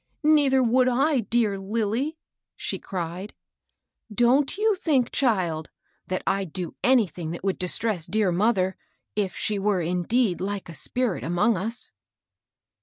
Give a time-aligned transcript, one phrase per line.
[0.23, 2.17] "Neither would I, dear Lilly!"
[2.55, 3.35] she cried;
[4.13, 5.69] ^< don't you think, child,
[6.07, 8.75] that I'd do anything that would distress dear mother,
[9.15, 11.91] if she were indeed like a spirit among us."